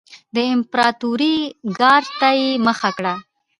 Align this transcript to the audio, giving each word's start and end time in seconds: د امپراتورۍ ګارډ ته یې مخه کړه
د 0.35 0.37
امپراتورۍ 0.53 1.35
ګارډ 1.79 2.07
ته 2.19 2.29
یې 2.39 2.49
مخه 2.67 2.89
کړه 2.97 3.13